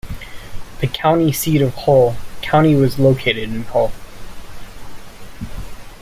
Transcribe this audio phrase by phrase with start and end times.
[0.79, 3.91] The County seat of Hull County was located in Hull.